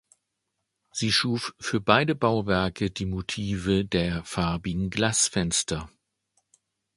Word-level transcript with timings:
Sie 0.91 1.11
schuf 1.11 1.53
für 1.59 1.79
beide 1.79 2.15
Bauwerke 2.15 2.89
die 2.89 3.05
Motive 3.05 3.85
der 3.85 4.23
farbigen 4.23 4.89
Glasfenster. 4.89 5.91